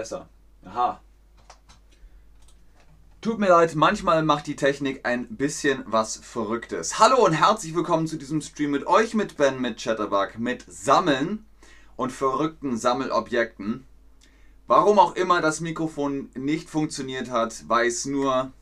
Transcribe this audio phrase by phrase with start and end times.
[0.00, 0.30] Besser.
[0.64, 0.98] Aha.
[3.20, 6.98] Tut mir leid, manchmal macht die Technik ein bisschen was Verrücktes.
[6.98, 11.44] Hallo und herzlich willkommen zu diesem Stream mit euch, mit Ben, mit Chatterbug, mit Sammeln
[11.96, 13.86] und verrückten Sammelobjekten.
[14.66, 18.52] Warum auch immer das Mikrofon nicht funktioniert hat, weiß nur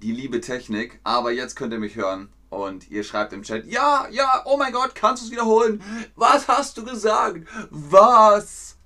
[0.00, 1.00] die liebe Technik.
[1.02, 4.72] Aber jetzt könnt ihr mich hören und ihr schreibt im Chat, ja, ja, oh mein
[4.72, 5.82] Gott, kannst du es wiederholen?
[6.14, 7.48] Was hast du gesagt?
[7.70, 8.76] Was?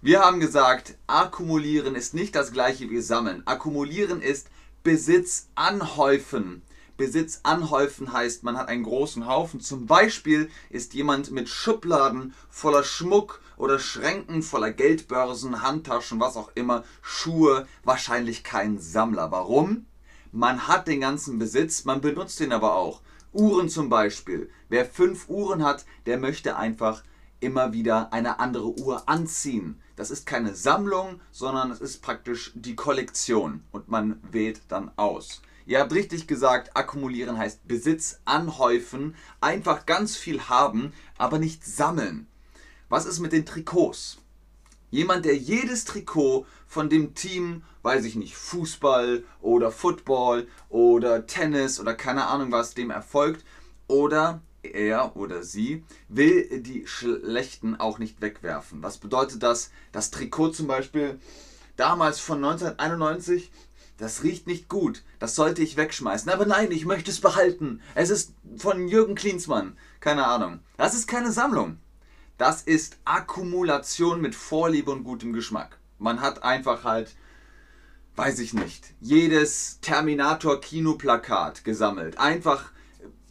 [0.00, 3.42] Wir haben gesagt, akkumulieren ist nicht das gleiche wie sammeln.
[3.46, 4.48] Akkumulieren ist
[4.84, 6.62] Besitz anhäufen.
[6.96, 9.58] Besitz anhäufen heißt, man hat einen großen Haufen.
[9.58, 16.52] Zum Beispiel ist jemand mit Schubladen voller Schmuck oder Schränken voller Geldbörsen, Handtaschen, was auch
[16.54, 19.32] immer, Schuhe, wahrscheinlich kein Sammler.
[19.32, 19.86] Warum?
[20.30, 23.02] Man hat den ganzen Besitz, man benutzt den aber auch.
[23.32, 24.48] Uhren zum Beispiel.
[24.68, 27.02] Wer fünf Uhren hat, der möchte einfach
[27.40, 29.80] immer wieder eine andere Uhr anziehen.
[29.98, 35.42] Das ist keine Sammlung, sondern es ist praktisch die Kollektion und man wählt dann aus.
[35.66, 42.28] Ihr habt richtig gesagt, akkumulieren heißt Besitz anhäufen, einfach ganz viel haben, aber nicht sammeln.
[42.88, 44.18] Was ist mit den Trikots?
[44.92, 51.80] Jemand, der jedes Trikot von dem Team, weiß ich nicht, Fußball oder Football oder Tennis
[51.80, 53.44] oder keine Ahnung was, dem erfolgt,
[53.88, 54.42] oder
[54.74, 58.82] er oder sie will die schlechten auch nicht wegwerfen.
[58.82, 59.70] Was bedeutet das?
[59.92, 61.18] Das Trikot zum Beispiel
[61.76, 63.50] damals von 1991,
[63.98, 65.02] das riecht nicht gut.
[65.18, 66.30] Das sollte ich wegschmeißen.
[66.30, 67.80] Aber nein, ich möchte es behalten.
[67.94, 69.76] Es ist von Jürgen Klinsmann.
[70.00, 70.60] Keine Ahnung.
[70.76, 71.78] Das ist keine Sammlung.
[72.36, 75.78] Das ist Akkumulation mit Vorliebe und gutem Geschmack.
[75.98, 77.16] Man hat einfach halt,
[78.14, 82.18] weiß ich nicht, jedes Terminator-Kinoplakat gesammelt.
[82.18, 82.70] Einfach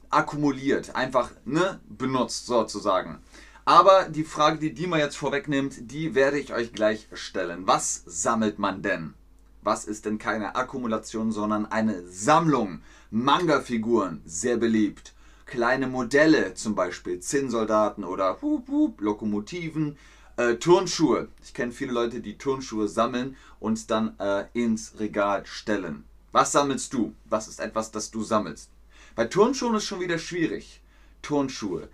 [0.09, 3.19] akkumuliert, einfach ne, benutzt sozusagen.
[3.66, 7.68] Aber die Frage, die Dima jetzt vorwegnimmt, die werde ich euch gleich stellen.
[7.68, 9.13] Was sammelt man denn?
[9.62, 12.81] Was ist denn keine Akkumulation, sondern eine Sammlung?
[13.12, 15.13] Manga-Figuren, sehr beliebt.
[15.45, 19.97] Kleine Modelle, zum Beispiel Zinnsoldaten oder hup, hup, Lokomotiven.
[20.38, 21.28] Äh, Turnschuhe.
[21.44, 26.06] Ich kenne viele Leute, die Turnschuhe sammeln und dann äh, ins Regal stellen.
[26.31, 27.13] Was sammelst du?
[27.25, 28.69] Was ist etwas, das du sammelst?
[29.17, 30.79] Bei Turnschuhen ist schon wieder schwierig.
[31.23, 31.89] Turnschuhe.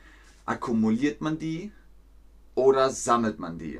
[0.45, 1.71] Akkumuliert man die
[2.53, 3.79] oder sammelt man die?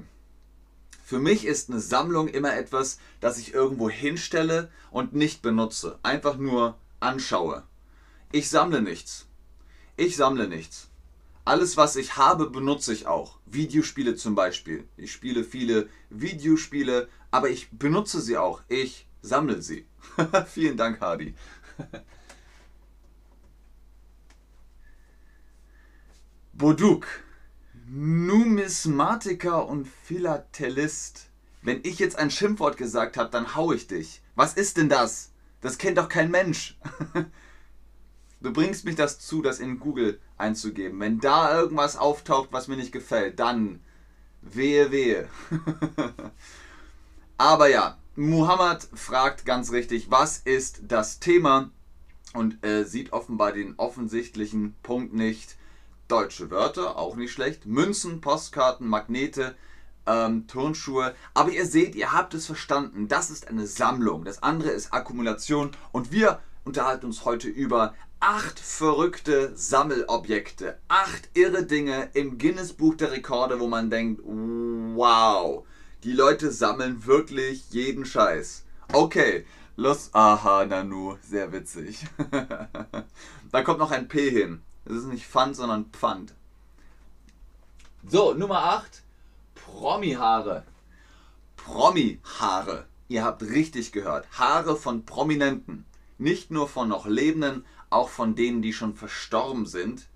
[1.03, 5.99] Für mich ist eine Sammlung immer etwas, das ich irgendwo hinstelle und nicht benutze.
[6.03, 7.63] Einfach nur anschaue.
[8.31, 9.25] Ich sammle nichts.
[9.97, 10.87] Ich sammle nichts.
[11.43, 13.39] Alles, was ich habe, benutze ich auch.
[13.45, 14.87] Videospiele zum Beispiel.
[14.95, 18.61] Ich spiele viele Videospiele, aber ich benutze sie auch.
[18.69, 19.85] Ich sammle sie.
[20.47, 21.35] Vielen Dank, Hardy.
[26.55, 27.07] Boduk,
[27.87, 31.29] Numismatiker und Philatelist.
[31.63, 34.21] Wenn ich jetzt ein Schimpfwort gesagt habe, dann hau ich dich.
[34.35, 35.31] Was ist denn das?
[35.61, 36.77] Das kennt doch kein Mensch.
[38.39, 40.99] Du bringst mich das zu, das in Google einzugeben.
[40.99, 43.79] Wenn da irgendwas auftaucht, was mir nicht gefällt, dann
[44.41, 45.29] wehe, wehe.
[47.37, 51.71] Aber ja, Muhammad fragt ganz richtig, was ist das Thema?
[52.33, 55.55] Und äh, sieht offenbar den offensichtlichen Punkt nicht
[56.07, 57.65] deutsche Wörter, auch nicht schlecht.
[57.65, 59.55] Münzen, Postkarten, Magnete,
[60.05, 61.15] ähm, Turnschuhe.
[61.33, 63.07] Aber ihr seht, ihr habt es verstanden.
[63.07, 64.25] Das ist eine Sammlung.
[64.25, 65.71] Das andere ist Akkumulation.
[65.91, 70.79] Und wir unterhalten uns heute über acht verrückte Sammelobjekte.
[70.87, 75.65] Acht irre Dinge im Guinness-Buch der Rekorde, wo man denkt, wow,
[76.03, 78.63] die Leute sammeln wirklich jeden Scheiß.
[78.91, 79.45] Okay,
[79.75, 80.09] los.
[80.13, 82.05] Aha, Nanu, sehr witzig.
[83.51, 84.61] da kommt noch ein P hin.
[84.85, 86.33] Das ist nicht Pfand, sondern Pfand.
[88.05, 89.01] So, Nummer 8.
[89.55, 90.63] Promi-Haare.
[91.55, 92.85] Promi-Haare.
[93.07, 94.27] Ihr habt richtig gehört.
[94.37, 95.85] Haare von Prominenten.
[96.17, 100.07] Nicht nur von noch Lebenden, auch von denen, die schon verstorben sind.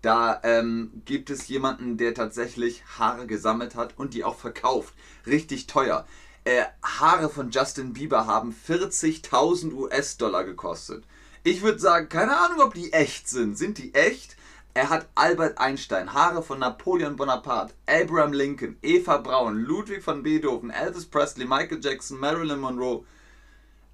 [0.00, 4.94] Da ähm, gibt es jemanden, der tatsächlich Haare gesammelt hat und die auch verkauft.
[5.26, 6.06] Richtig teuer.
[6.44, 11.04] Äh, Haare von Justin Bieber haben 40.000 US-Dollar gekostet.
[11.46, 13.58] Ich würde sagen, keine Ahnung, ob die echt sind.
[13.58, 14.34] Sind die echt?
[14.72, 20.70] Er hat Albert Einstein, Haare von Napoleon Bonaparte, Abraham Lincoln, Eva Braun, Ludwig van Beethoven,
[20.70, 23.04] Elvis Presley, Michael Jackson, Marilyn Monroe.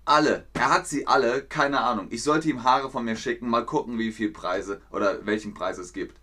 [0.05, 0.47] Alle.
[0.53, 1.43] Er hat sie alle.
[1.43, 2.07] Keine Ahnung.
[2.11, 3.51] Ich sollte ihm Haare von mir schicken.
[3.51, 6.19] Mal gucken, wie viel Preise oder welchen Preis es gibt.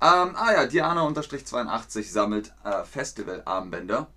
[0.00, 4.08] Ähm, ah ja, Diana-82 sammelt äh, Festival-Armbänder.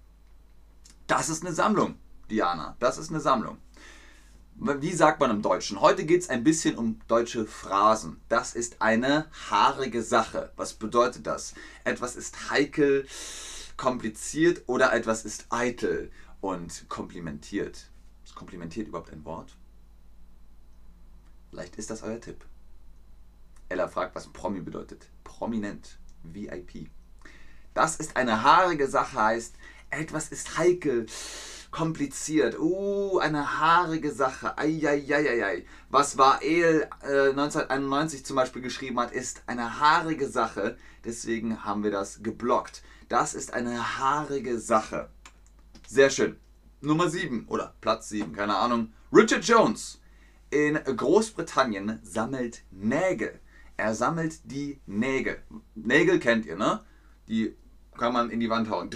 [1.06, 1.96] Das ist eine Sammlung,
[2.32, 2.78] Diana.
[2.80, 3.58] Das ist eine Sammlung
[4.66, 5.82] wie sagt man im Deutschen?
[5.82, 8.22] Heute geht es ein bisschen um deutsche Phrasen.
[8.30, 10.54] Das ist eine haarige Sache.
[10.56, 11.54] Was bedeutet das?
[11.84, 13.06] Etwas ist heikel,
[13.76, 17.90] kompliziert oder etwas ist eitel und komplimentiert.
[18.24, 19.54] Ist komplimentiert überhaupt ein Wort?
[21.50, 22.46] Vielleicht ist das euer Tipp.
[23.68, 25.10] Ella fragt, was Promi bedeutet.
[25.24, 25.98] Prominent.
[26.24, 26.90] VIP.
[27.74, 29.56] Das ist eine haarige Sache, heißt,
[29.90, 31.06] etwas ist heikel,
[31.74, 32.58] kompliziert.
[32.58, 34.58] Uh, eine haarige Sache.
[34.58, 35.66] Eieieiei.
[35.90, 40.78] Was Wael äh, 1991 zum Beispiel geschrieben hat, ist eine haarige Sache.
[41.04, 42.84] Deswegen haben wir das geblockt.
[43.10, 45.10] Das ist eine haarige Sache.
[45.88, 46.38] Sehr schön.
[46.80, 48.94] Nummer 7 oder Platz 7, keine Ahnung.
[49.12, 50.00] Richard Jones
[50.50, 53.40] in Großbritannien sammelt Nägel.
[53.78, 55.42] Er sammelt die Nägel.
[55.76, 56.84] Nägel kennt ihr, ne?
[57.28, 57.56] Die
[57.98, 58.90] kann man in die Wand hauen.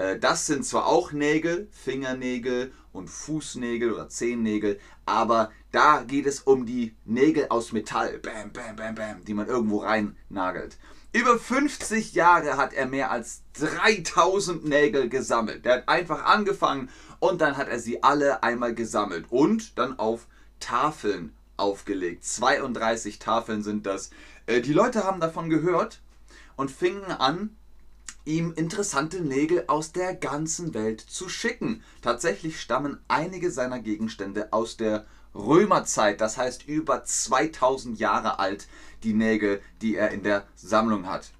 [0.00, 6.40] Äh, das sind zwar auch Nägel, Fingernägel und Fußnägel oder Zehennägel, aber da geht es
[6.40, 10.78] um die Nägel aus Metall, bam, bam, bam, bam, die man irgendwo rein nagelt.
[11.12, 15.64] Über 50 Jahre hat er mehr als 3000 Nägel gesammelt.
[15.64, 16.88] Der hat einfach angefangen
[17.18, 20.28] und dann hat er sie alle einmal gesammelt und dann auf
[20.60, 22.24] Tafeln aufgelegt.
[22.24, 24.10] 32 Tafeln sind das.
[24.46, 26.00] Äh, die Leute haben davon gehört
[26.56, 27.56] und fingen an,
[28.30, 31.82] ihm interessante Nägel aus der ganzen Welt zu schicken.
[32.00, 35.04] Tatsächlich stammen einige seiner Gegenstände aus der
[35.34, 38.68] Römerzeit, das heißt über 2000 Jahre alt,
[39.02, 41.30] die Nägel, die er in der Sammlung hat.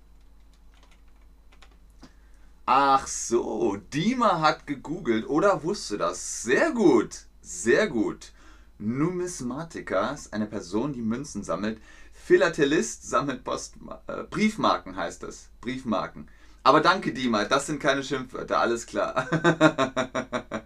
[2.66, 6.42] Ach so, Dima hat gegoogelt oder wusste das.
[6.42, 8.32] Sehr gut, sehr gut.
[8.78, 11.80] Numismatiker ist eine Person, die Münzen sammelt.
[12.12, 13.74] Philatelist sammelt Post
[14.06, 15.48] äh, Briefmarken heißt das.
[15.60, 16.28] Briefmarken.
[16.62, 19.26] Aber danke, Dima, das sind keine Schimpfwörter, alles klar.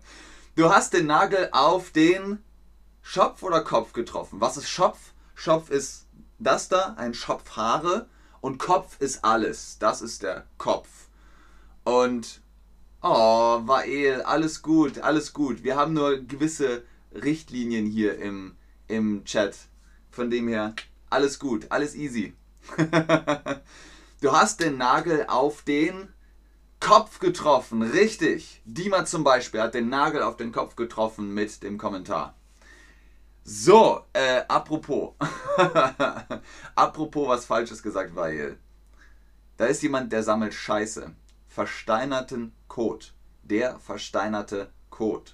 [0.57, 2.43] du hast den Nagel auf den
[3.01, 4.41] Schopf oder Kopf getroffen.
[4.41, 5.13] Was ist Schopf?
[5.35, 6.07] Schopf ist
[6.39, 8.09] das da, ein Schopf Haare.
[8.41, 9.79] Und Kopf ist alles.
[9.79, 10.89] Das ist der Kopf.
[11.85, 12.41] Und,
[13.01, 15.63] oh, Wael, alles gut, alles gut.
[15.63, 16.83] Wir haben nur gewisse
[17.15, 18.57] Richtlinien hier im,
[18.89, 19.57] im Chat.
[20.11, 20.75] Von dem her,
[21.09, 22.35] alles gut, alles easy.
[24.25, 26.09] du hast den Nagel auf den
[26.81, 28.63] Kopf getroffen, richtig.
[28.65, 32.35] Dima zum Beispiel hat den Nagel auf den Kopf getroffen mit dem Kommentar.
[33.45, 35.13] So, äh, apropos.
[36.75, 38.59] apropos was Falsches gesagt, weil
[39.59, 41.15] da ist jemand, der sammelt Scheiße
[41.47, 43.07] versteinerten Code.
[43.43, 45.33] Der versteinerte Code.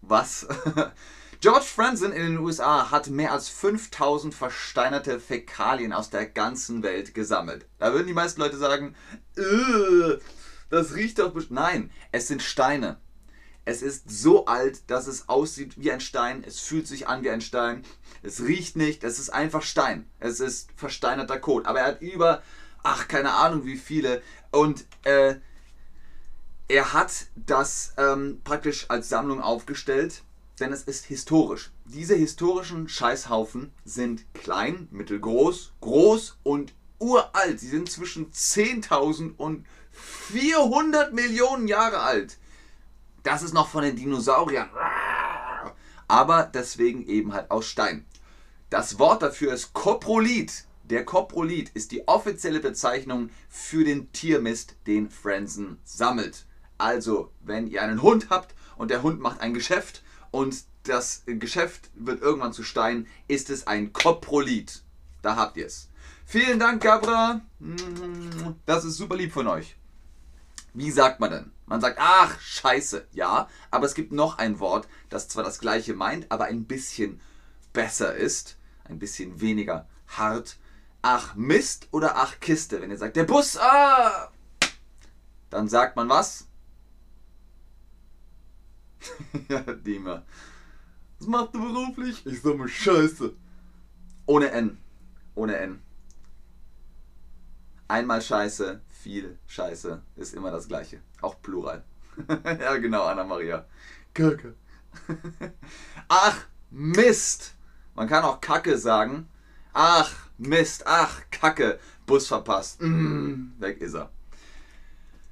[0.00, 0.48] Was?
[1.44, 7.14] George Franzen in den USA hat mehr als 5000 versteinerte Fäkalien aus der ganzen Welt
[7.14, 7.66] gesammelt.
[7.78, 8.94] Da würden die meisten Leute sagen,
[10.70, 11.60] das riecht doch bestimmt.
[11.60, 12.98] Nein, es sind Steine.
[13.66, 16.42] Es ist so alt, dass es aussieht wie ein Stein.
[16.46, 17.84] Es fühlt sich an wie ein Stein.
[18.22, 19.04] Es riecht nicht.
[19.04, 20.08] Es ist einfach Stein.
[20.20, 21.66] Es ist versteinerter Kot.
[21.66, 22.42] Aber er hat über
[22.82, 24.22] ach, keine Ahnung wie viele.
[24.50, 25.34] Und äh,
[26.68, 30.23] er hat das ähm, praktisch als Sammlung aufgestellt,
[30.60, 31.72] denn es ist historisch.
[31.84, 37.60] Diese historischen Scheißhaufen sind klein, mittelgroß, groß und uralt.
[37.60, 42.38] Sie sind zwischen 10.000 und 400 Millionen Jahre alt.
[43.22, 44.70] Das ist noch von den Dinosauriern.
[46.08, 48.04] Aber deswegen eben halt aus Stein.
[48.70, 50.64] Das Wort dafür ist Koprolit.
[50.84, 56.44] Der Koprolit ist die offizielle Bezeichnung für den Tiermist, den Franzen sammelt.
[56.76, 60.03] Also, wenn ihr einen Hund habt und der Hund macht ein Geschäft
[60.34, 64.82] und das Geschäft wird irgendwann zu Stein, ist es ein Koprolit.
[65.22, 65.88] Da habt ihr es.
[66.26, 67.40] Vielen Dank, Gabra.
[68.66, 69.76] Das ist super lieb von euch.
[70.72, 71.52] Wie sagt man denn?
[71.66, 73.06] Man sagt, ach, scheiße.
[73.12, 77.20] Ja, aber es gibt noch ein Wort, das zwar das gleiche meint, aber ein bisschen
[77.72, 78.58] besser ist.
[78.82, 80.58] Ein bisschen weniger hart
[81.00, 82.80] ach Mist oder ach Kiste.
[82.80, 84.32] Wenn ihr sagt, der Bus, ah,
[85.50, 86.48] dann sagt man was?
[89.48, 90.22] ja, Dima.
[91.18, 92.24] Was macht du beruflich?
[92.26, 93.32] Ich sag mal Scheiße.
[94.26, 94.78] Ohne N.
[95.34, 95.82] Ohne N.
[97.88, 101.00] Einmal Scheiße, viel Scheiße ist immer das gleiche.
[101.20, 101.84] Auch Plural.
[102.44, 103.66] ja, genau, Anna-Maria.
[104.14, 104.54] Kacke.
[106.08, 107.54] Ach, Mist.
[107.94, 109.28] Man kann auch Kacke sagen.
[109.72, 112.80] Ach, Mist, ach, Kacke, Bus verpasst.
[112.80, 114.10] Mm, weg ist er.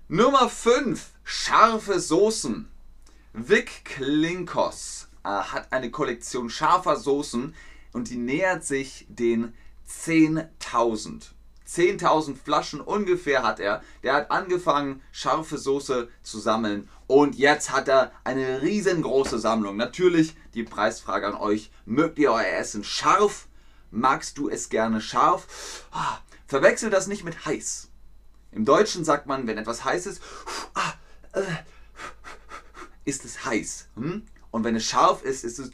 [0.08, 2.68] Nummer 5, scharfe Soßen.
[3.34, 7.54] Vic Klinkos äh, hat eine Kollektion scharfer Soßen
[7.92, 9.54] und die nähert sich den
[9.88, 11.30] 10.000.
[11.66, 13.82] 10.000 Flaschen ungefähr hat er.
[14.02, 19.76] Der hat angefangen, scharfe Soße zu sammeln und jetzt hat er eine riesengroße Sammlung.
[19.76, 23.48] Natürlich die Preisfrage an euch: Mögt ihr euer Essen scharf
[23.90, 25.86] Magst du es gerne scharf?
[25.90, 27.88] Ah, verwechsel das nicht mit heiß.
[28.50, 30.22] Im Deutschen sagt man, wenn etwas heiß ist,
[30.72, 30.94] ah,
[31.34, 31.42] äh,
[33.04, 33.88] ist es heiß.
[33.96, 34.22] Hm?
[34.50, 35.70] Und wenn es scharf ist, ist es.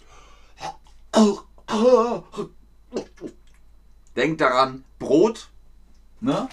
[4.17, 5.49] Denkt daran, Brot,
[6.21, 6.49] ne?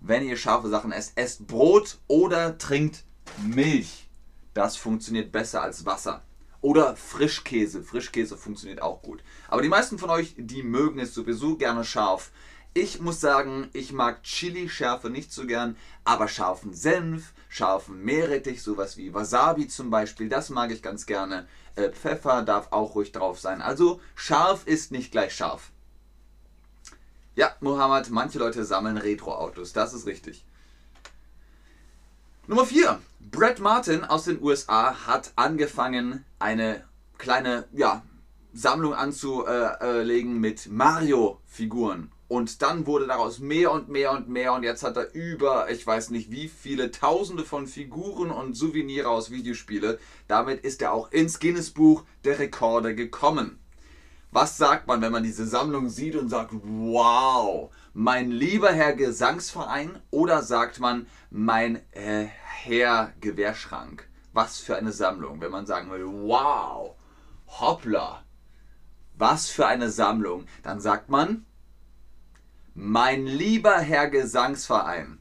[0.00, 3.04] wenn ihr scharfe Sachen esst, esst Brot oder trinkt
[3.42, 4.08] Milch.
[4.52, 6.22] Das funktioniert besser als Wasser.
[6.60, 7.82] Oder Frischkäse.
[7.82, 9.22] Frischkäse funktioniert auch gut.
[9.48, 12.30] Aber die meisten von euch, die mögen es sowieso gerne scharf.
[12.76, 18.96] Ich muss sagen, ich mag Chili-Schärfe nicht so gern, aber scharfen Senf, scharfen Meerrettich, sowas
[18.96, 21.46] wie Wasabi zum Beispiel, das mag ich ganz gerne.
[21.76, 23.62] Äh, Pfeffer darf auch ruhig drauf sein.
[23.62, 25.70] Also scharf ist nicht gleich scharf.
[27.36, 30.44] Ja, Mohammed, manche Leute sammeln Retro-Autos, das ist richtig.
[32.48, 33.00] Nummer 4.
[33.20, 36.84] Brad Martin aus den USA hat angefangen, eine
[37.18, 38.02] kleine ja,
[38.52, 42.10] Sammlung anzulegen mit Mario-Figuren.
[42.26, 45.86] Und dann wurde daraus mehr und mehr und mehr und jetzt hat er über, ich
[45.86, 49.98] weiß nicht wie viele Tausende von Figuren und Souvenire aus Videospiele.
[50.26, 53.58] Damit ist er auch ins Guinness-Buch der Rekorde gekommen.
[54.30, 60.00] Was sagt man, wenn man diese Sammlung sieht und sagt, wow, mein lieber Herr Gesangsverein?
[60.10, 64.08] Oder sagt man, mein äh, Herr Gewehrschrank?
[64.32, 66.96] Was für eine Sammlung, wenn man sagen will, wow,
[67.46, 68.24] hoppla,
[69.16, 70.46] was für eine Sammlung.
[70.64, 71.46] Dann sagt man,
[72.74, 75.18] mein lieber Herr Gesangsverein.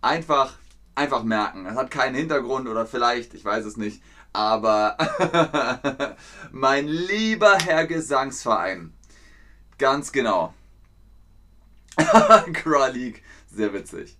[0.00, 0.54] Einfach,
[0.94, 1.64] einfach merken.
[1.64, 4.96] Das hat keinen Hintergrund oder vielleicht, ich weiß es nicht, aber
[6.52, 8.92] mein lieber Herr Gesangsverein.
[9.78, 10.54] Ganz genau.
[12.92, 14.18] League, sehr witzig.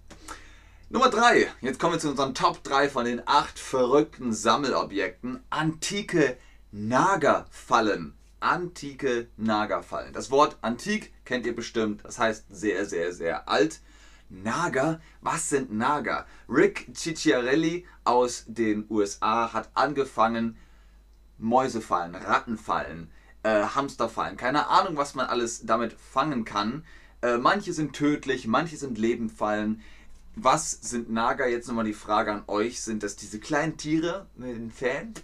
[0.89, 1.49] Nummer 3.
[1.63, 5.43] Jetzt kommen wir zu unseren Top 3 von den 8 verrückten Sammelobjekten.
[5.51, 6.39] Antike
[6.71, 8.16] Nagerfallen.
[8.41, 10.13] Antike Nagerfallen.
[10.13, 12.05] Das Wort antik kennt ihr bestimmt.
[12.05, 13.81] Das heißt sehr, sehr, sehr alt.
[14.29, 15.01] Nager?
[15.21, 16.27] Was sind Nager?
[16.49, 20.57] Rick Cicciarelli aus den USA hat angefangen,
[21.39, 23.11] Mäusefallen, Rattenfallen,
[23.43, 26.85] äh, Hamsterfallen, keine Ahnung, was man alles damit fangen kann.
[27.23, 29.83] Äh, manche sind tödlich, manche sind Lebenfallen.
[30.35, 31.49] Was sind Nager?
[31.49, 32.83] Jetzt nochmal die Frage an euch.
[32.83, 35.15] Sind das diese kleinen Tiere mit den Fäden?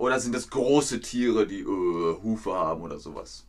[0.00, 3.44] Oder sind das große Tiere, die äh, Hufe haben oder sowas?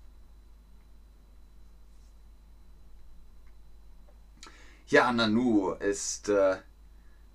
[4.86, 6.58] Ja, Nanu ist äh,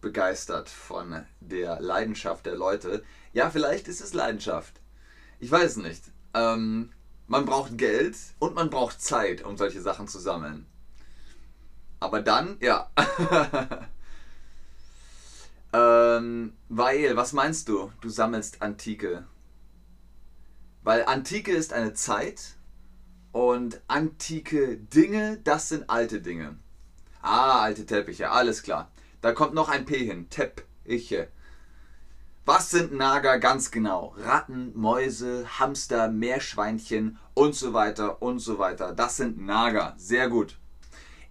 [0.02, 3.02] begeistert von der Leidenschaft der Leute.
[3.32, 4.82] Ja, vielleicht ist es Leidenschaft.
[5.40, 6.02] Ich weiß nicht.
[6.34, 6.92] Ähm,
[7.26, 10.66] man braucht Geld und man braucht Zeit, um solche Sachen zu sammeln.
[12.00, 12.90] Aber dann, ja.
[15.72, 17.90] ähm, weil, was meinst du?
[18.00, 19.26] Du sammelst Antike.
[20.82, 22.56] Weil Antike ist eine Zeit
[23.32, 26.56] und antike Dinge, das sind alte Dinge.
[27.20, 28.90] Ah, alte Teppiche, alles klar.
[29.20, 30.30] Da kommt noch ein P hin.
[30.30, 31.28] Teppiche.
[32.44, 34.14] Was sind Nager ganz genau?
[34.18, 38.92] Ratten, Mäuse, Hamster, Meerschweinchen und so weiter und so weiter.
[38.92, 39.94] Das sind Nager.
[39.98, 40.56] Sehr gut.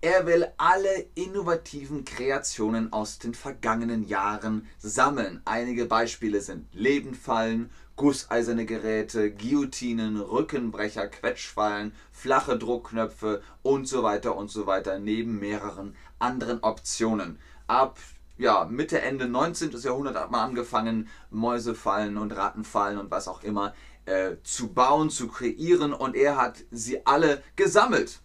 [0.01, 5.41] Er will alle innovativen Kreationen aus den vergangenen Jahren sammeln.
[5.45, 14.51] Einige Beispiele sind Lebenfallen, gusseiserne Geräte, Guillotinen, Rückenbrecher, Quetschfallen, flache Druckknöpfe und so weiter und
[14.51, 17.39] so weiter, neben mehreren anderen Optionen.
[17.67, 17.97] Ab
[18.37, 19.71] ja, Mitte, Ende 19.
[19.79, 23.73] Jahrhundert hat man angefangen, Mäusefallen und Rattenfallen und was auch immer
[24.05, 28.19] äh, zu bauen, zu kreieren und er hat sie alle gesammelt.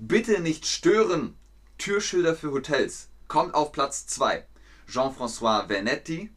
[0.00, 1.36] Bitte nicht stören.
[1.76, 3.08] Türschilder für Hotels.
[3.26, 4.46] Kommt auf Platz 2.
[4.86, 6.30] Jean-François Venetti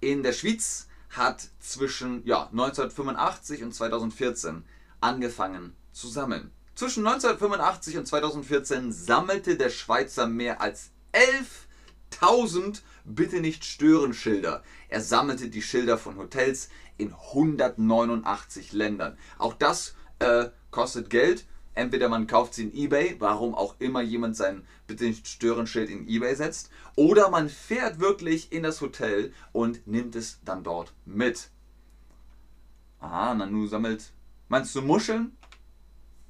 [0.00, 4.64] in der Schweiz hat zwischen ja, 1985 und 2014
[5.00, 6.52] angefangen zu sammeln.
[6.76, 14.62] Zwischen 1985 und 2014 sammelte der Schweizer mehr als 11.000 Bitte nicht stören Schilder.
[14.88, 19.18] Er sammelte die Schilder von Hotels in 189 Ländern.
[19.36, 21.44] Auch das äh, kostet Geld.
[21.80, 25.88] Entweder man kauft sie in eBay, warum auch immer jemand sein Bitte nicht stören Schild
[25.88, 30.92] in eBay setzt, oder man fährt wirklich in das Hotel und nimmt es dann dort
[31.06, 31.48] mit.
[32.98, 34.12] Ah, Nanu sammelt.
[34.50, 35.34] Meinst du Muscheln?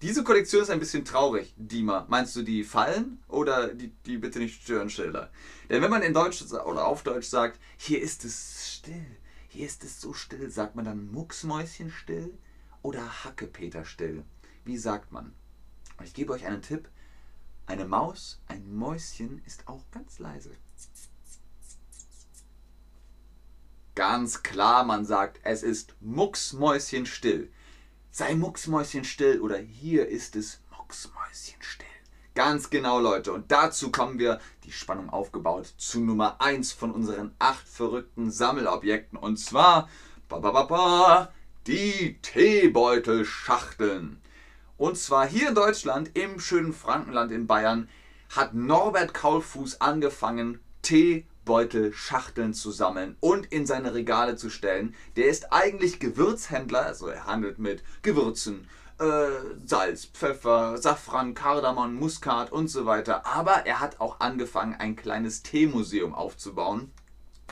[0.02, 2.07] Diese Kollektion ist ein bisschen traurig, Dima.
[2.09, 5.33] Meinst du die Fallen oder die, die Bitte nicht stören Schilder?
[5.69, 9.16] Denn wenn man in Deutsch oder auf Deutsch sagt, hier ist es still,
[9.49, 12.38] hier ist es so still, sagt man dann Mucksmäuschen still
[12.83, 14.23] oder Hackepeter still?
[14.64, 15.33] Wie sagt man?
[16.04, 16.88] Ich gebe euch einen Tipp.
[17.66, 20.50] Eine Maus, ein Mäuschen ist auch ganz leise.
[23.95, 27.52] Ganz klar, man sagt, es ist Mucksmäuschen still.
[28.11, 31.87] Sei Mucksmäuschen still oder hier ist es Mucksmäuschen still.
[32.35, 33.33] Ganz genau, Leute.
[33.33, 39.19] Und dazu kommen wir, die Spannung aufgebaut, zu Nummer 1 von unseren acht verrückten Sammelobjekten.
[39.19, 39.88] Und zwar
[40.28, 41.33] ba, ba, ba, ba,
[41.66, 44.21] die Teebeutelschachteln.
[44.80, 47.87] Und zwar hier in Deutschland, im schönen Frankenland in Bayern,
[48.30, 54.94] hat Norbert Kaulfuß angefangen, Teebeutelschachteln zu sammeln und in seine Regale zu stellen.
[55.16, 59.28] Der ist eigentlich Gewürzhändler, also er handelt mit Gewürzen, äh,
[59.66, 63.26] Salz, Pfeffer, Safran, Kardamom, Muskat und so weiter.
[63.26, 66.90] Aber er hat auch angefangen, ein kleines Teemuseum aufzubauen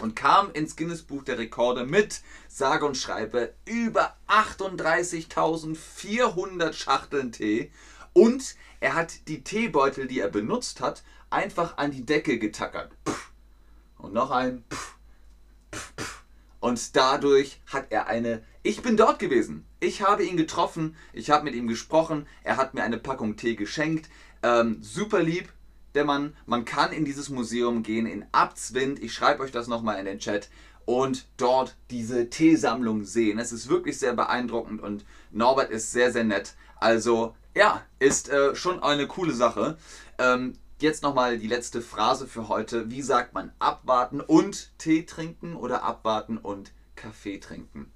[0.00, 7.72] und kam ins Guinness Buch der Rekorde mit, sage und schreibe, über 38.400 Schachteln Tee.
[8.12, 12.92] Und er hat die Teebeutel, die er benutzt hat, einfach an die Decke getackert.
[13.98, 14.62] Und noch ein.
[16.61, 18.44] Und dadurch hat er eine.
[18.62, 19.66] Ich bin dort gewesen.
[19.80, 20.94] Ich habe ihn getroffen.
[21.12, 22.26] Ich habe mit ihm gesprochen.
[22.42, 24.08] Er hat mir eine Packung Tee geschenkt.
[24.42, 25.52] Ähm, super lieb,
[25.98, 26.34] der Mann.
[26.46, 29.02] Man kann in dieses Museum gehen, in Abzwind.
[29.02, 30.48] Ich schreibe euch das nochmal in den Chat.
[30.87, 33.38] Und dort diese Teesammlung sehen.
[33.38, 36.54] Es ist wirklich sehr beeindruckend und Norbert ist sehr, sehr nett.
[36.76, 39.76] Also, ja, ist äh, schon eine coole Sache.
[40.18, 42.88] Ähm, Jetzt nochmal die letzte Phrase für heute.
[42.88, 47.90] Wie sagt man abwarten und Tee trinken oder abwarten und Kaffee trinken?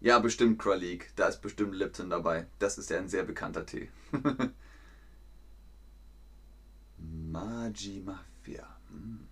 [0.00, 1.12] Ja, bestimmt Kralik.
[1.16, 2.46] Da ist bestimmt Lipton dabei.
[2.58, 3.88] Das ist ja ein sehr bekannter Tee.
[6.98, 8.66] Magi Mafia.
[8.90, 9.26] Hm.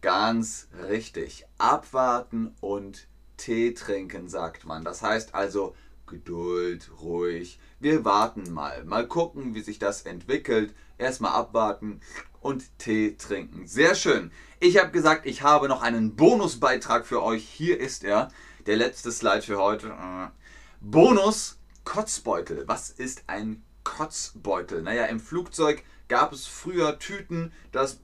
[0.00, 1.46] Ganz richtig.
[1.58, 4.84] Abwarten und Tee trinken, sagt man.
[4.84, 5.74] Das heißt also
[6.06, 7.58] Geduld, ruhig.
[7.80, 8.84] Wir warten mal.
[8.84, 10.74] Mal gucken, wie sich das entwickelt.
[10.98, 12.00] Erstmal abwarten
[12.40, 13.66] und Tee trinken.
[13.66, 14.30] Sehr schön.
[14.60, 17.44] Ich habe gesagt, ich habe noch einen Bonusbeitrag für euch.
[17.44, 18.30] Hier ist er.
[18.66, 19.92] Der letzte Slide für heute.
[20.80, 22.64] Bonus Kotzbeutel.
[22.66, 24.82] Was ist ein Kotzbeutel?
[24.82, 28.00] Naja, im Flugzeug gab es früher Tüten, dass,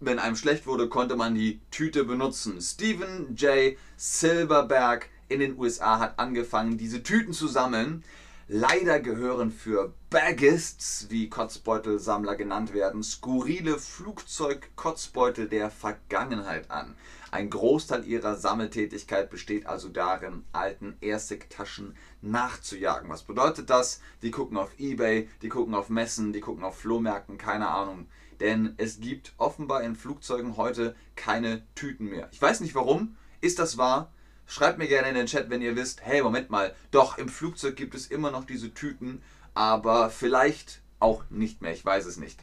[0.00, 2.60] wenn einem schlecht wurde, konnte man die Tüte benutzen.
[2.60, 3.76] Stephen J.
[3.96, 8.04] Silverberg in den USA hat angefangen, diese Tüten zu sammeln.
[8.50, 16.94] Leider gehören für Baggists, wie Kotzbeutelsammler genannt werden, skurrile Flugzeugkotzbeutel der Vergangenheit an.
[17.30, 23.10] Ein Großteil ihrer Sammeltätigkeit besteht also darin, alten Airsick-Taschen nachzujagen.
[23.10, 24.00] Was bedeutet das?
[24.22, 28.06] Die gucken auf Ebay, die gucken auf Messen, die gucken auf Flohmärkten, keine Ahnung.
[28.40, 32.30] Denn es gibt offenbar in Flugzeugen heute keine Tüten mehr.
[32.32, 33.16] Ich weiß nicht warum.
[33.42, 34.10] Ist das wahr?
[34.50, 37.76] Schreibt mir gerne in den Chat, wenn ihr wisst, hey, Moment mal, doch, im Flugzeug
[37.76, 42.40] gibt es immer noch diese Tüten, aber vielleicht auch nicht mehr, ich weiß es nicht.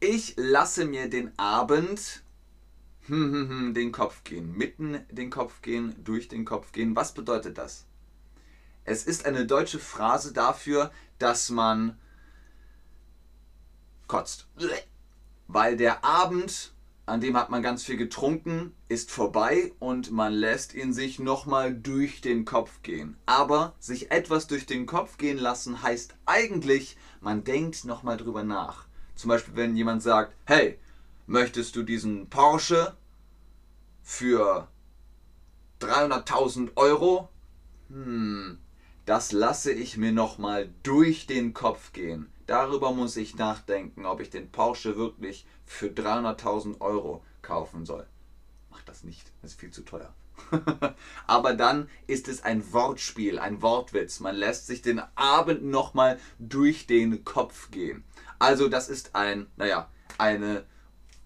[0.00, 2.22] Ich lasse mir den Abend
[3.06, 6.96] hm, hm, hm, den Kopf gehen, mitten den Kopf gehen, durch den Kopf gehen.
[6.96, 7.84] Was bedeutet das?
[8.84, 11.98] Es ist eine deutsche Phrase dafür, dass man
[14.06, 14.46] kotzt.
[15.48, 16.72] Weil der Abend
[17.08, 21.74] an dem hat man ganz viel getrunken, ist vorbei und man lässt ihn sich nochmal
[21.74, 23.16] durch den Kopf gehen.
[23.26, 28.86] Aber sich etwas durch den Kopf gehen lassen heißt eigentlich, man denkt nochmal drüber nach.
[29.14, 30.78] Zum Beispiel, wenn jemand sagt, hey,
[31.26, 32.96] möchtest du diesen Porsche
[34.02, 34.68] für
[35.80, 37.28] 300.000 Euro?
[37.88, 38.58] Hm,
[39.08, 42.30] das lasse ich mir nochmal durch den Kopf gehen.
[42.46, 48.06] Darüber muss ich nachdenken, ob ich den Porsche wirklich für 300.000 Euro kaufen soll.
[48.70, 50.12] Mach das nicht, das ist viel zu teuer.
[51.26, 54.20] Aber dann ist es ein Wortspiel, ein Wortwitz.
[54.20, 58.04] Man lässt sich den Abend nochmal durch den Kopf gehen.
[58.38, 60.66] Also das ist ein, naja, eine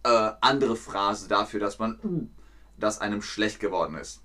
[0.05, 2.29] äh, andere Phrase dafür, dass man, uh,
[2.79, 4.23] dass einem schlecht geworden ist.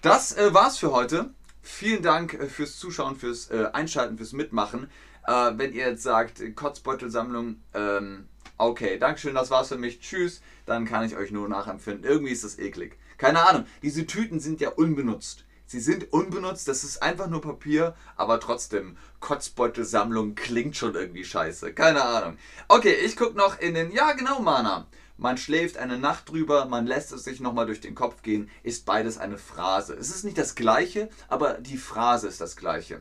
[0.00, 1.34] Das äh, war's für heute.
[1.66, 4.90] Vielen Dank äh, fürs Zuschauen, fürs äh, Einschalten, fürs Mitmachen.
[5.26, 10.84] Äh, wenn ihr jetzt sagt, Kotzbeutelsammlung, ähm, okay, Dankeschön, das war's für mich, tschüss, dann
[10.84, 12.04] kann ich euch nur nachempfinden.
[12.04, 12.98] Irgendwie ist das eklig.
[13.16, 15.46] Keine Ahnung, diese Tüten sind ja unbenutzt.
[15.64, 21.72] Sie sind unbenutzt, das ist einfach nur Papier, aber trotzdem, Kotzbeutelsammlung klingt schon irgendwie scheiße.
[21.72, 22.36] Keine Ahnung.
[22.68, 23.90] Okay, ich guck noch in den.
[23.90, 24.86] Ja, genau, Mana.
[25.16, 28.84] Man schläft eine Nacht drüber, man lässt es sich nochmal durch den Kopf gehen, ist
[28.84, 29.94] beides eine Phrase.
[29.94, 33.00] Es ist nicht das gleiche, aber die Phrase ist das gleiche.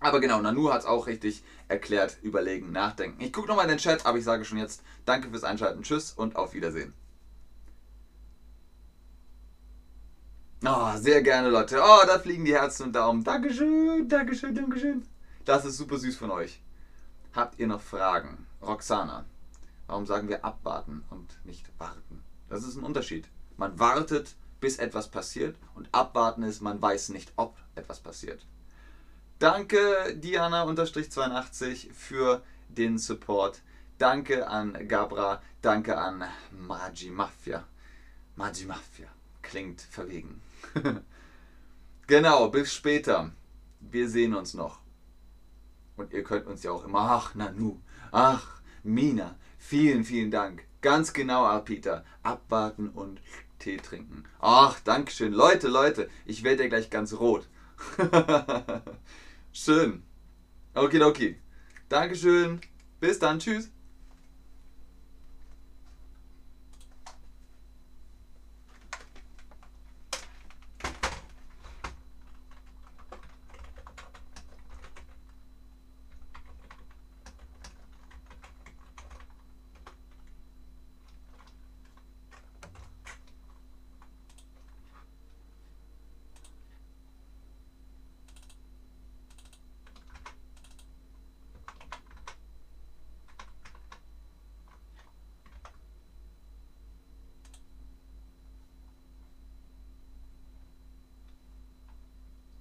[0.00, 3.20] Aber genau, Nanu hat es auch richtig erklärt, überlegen, nachdenken.
[3.20, 6.12] Ich gucke nochmal in den Chat, aber ich sage schon jetzt Danke fürs Einschalten, Tschüss
[6.12, 6.92] und auf Wiedersehen.
[10.64, 11.80] Oh, sehr gerne, Leute.
[11.80, 13.24] Oh, da fliegen die Herzen und Daumen.
[13.24, 15.06] Dankeschön, Dankeschön, Dankeschön.
[15.44, 16.60] Das ist super süß von euch.
[17.32, 18.46] Habt ihr noch Fragen?
[18.60, 19.24] Roxana,
[19.88, 22.22] warum sagen wir abwarten und nicht warten?
[22.48, 23.28] Das ist ein Unterschied.
[23.56, 25.56] Man wartet bis etwas passiert.
[25.74, 28.46] Und abwarten ist, man weiß nicht, ob etwas passiert.
[29.38, 33.62] Danke Diana-82 für den Support.
[33.98, 35.42] Danke an Gabra.
[35.62, 37.64] Danke an Magi Mafia.
[38.36, 39.08] Magi Mafia.
[39.42, 40.40] Klingt verwegen.
[42.06, 43.32] genau, bis später.
[43.80, 44.80] Wir sehen uns noch.
[45.96, 47.80] Und ihr könnt uns ja auch immer, ach Nanu,
[48.12, 49.36] ach Mina,
[49.68, 50.64] vielen, vielen Dank.
[50.80, 52.04] Ganz genau, Arpita.
[52.22, 53.20] Abwarten und
[53.58, 54.24] Tee trinken.
[54.40, 55.32] Ach, Dankeschön.
[55.32, 57.48] Leute, Leute, ich werde ja gleich ganz rot.
[59.52, 60.02] Schön.
[60.74, 61.36] Okay, okay.
[61.88, 62.60] Dankeschön.
[63.00, 63.40] Bis dann.
[63.40, 63.70] Tschüss.